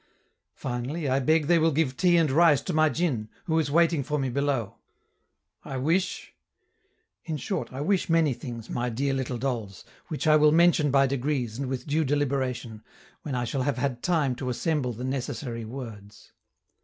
[0.55, 4.01] Finally, I beg they will give tea and rice to my djin, who is waiting
[4.01, 4.77] for me below;
[5.63, 6.33] I wish,
[7.23, 11.05] in short, I wish many things, my dear little dolls, which I will mention by
[11.05, 12.81] degrees and with due deliberation,
[13.21, 16.31] when I shall have had time to assemble the necessary words.